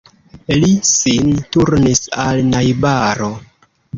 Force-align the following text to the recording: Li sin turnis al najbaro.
Li 0.61 0.69
sin 0.91 1.27
turnis 1.57 2.01
al 2.25 2.43
najbaro. 2.49 3.31